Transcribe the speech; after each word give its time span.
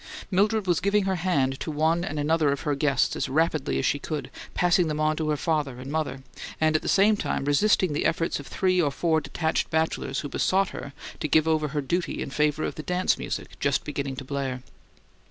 Mildred 0.31 0.65
was 0.65 0.79
giving 0.79 1.03
her 1.03 1.17
hand 1.17 1.59
to 1.59 1.69
one 1.69 2.03
and 2.03 2.17
another 2.17 2.51
of 2.51 2.61
her 2.61 2.73
guests 2.73 3.15
as 3.15 3.29
rapidly 3.29 3.77
as 3.77 3.85
she 3.85 3.99
could, 3.99 4.31
passing 4.55 4.87
them 4.87 4.99
on 4.99 5.15
to 5.15 5.29
her 5.29 5.37
father 5.37 5.79
and 5.79 5.91
mother, 5.91 6.23
and 6.59 6.75
at 6.75 6.81
the 6.81 6.87
same 6.87 7.15
time 7.15 7.45
resisting 7.45 7.93
the 7.93 8.03
efforts 8.07 8.39
of 8.39 8.47
three 8.47 8.81
or 8.81 8.89
four 8.89 9.21
detached 9.21 9.69
bachelors 9.69 10.21
who 10.21 10.27
besought 10.27 10.69
her 10.69 10.93
to 11.19 11.27
give 11.27 11.47
over 11.47 11.67
her 11.67 11.81
duty 11.81 12.19
in 12.19 12.31
favour 12.31 12.63
of 12.63 12.73
the 12.73 12.81
dance 12.81 13.19
music 13.19 13.59
just 13.59 13.83
beginning 13.83 14.15
to 14.15 14.23
blare. 14.25 14.63